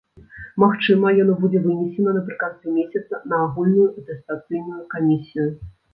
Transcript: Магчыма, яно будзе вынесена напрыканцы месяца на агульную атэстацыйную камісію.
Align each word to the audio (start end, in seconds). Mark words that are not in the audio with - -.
Магчыма, 0.61 1.11
яно 1.23 1.35
будзе 1.43 1.59
вынесена 1.65 2.13
напрыканцы 2.17 2.65
месяца 2.79 3.19
на 3.35 3.43
агульную 3.49 3.87
атэстацыйную 4.03 4.79
камісію. 4.95 5.47